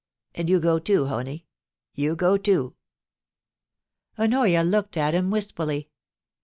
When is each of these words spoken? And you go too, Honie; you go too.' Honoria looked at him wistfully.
And 0.33 0.49
you 0.49 0.59
go 0.59 0.79
too, 0.79 1.05
Honie; 1.05 1.45
you 1.93 2.15
go 2.15 2.35
too.' 2.35 2.73
Honoria 4.17 4.63
looked 4.63 4.97
at 4.97 5.13
him 5.13 5.29
wistfully. 5.29 5.91